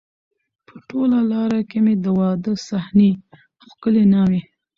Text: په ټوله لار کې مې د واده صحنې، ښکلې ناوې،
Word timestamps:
په 0.65 0.75
ټوله 0.87 1.19
لار 1.31 1.51
کې 1.69 1.79
مې 1.85 1.93
د 2.03 2.05
واده 2.19 2.53
صحنې، 2.67 3.11
ښکلې 3.67 4.03
ناوې، 4.13 4.41